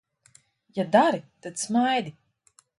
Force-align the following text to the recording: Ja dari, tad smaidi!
Ja 0.77 0.85
dari, 0.95 1.21
tad 1.45 1.55
smaidi! 1.67 2.11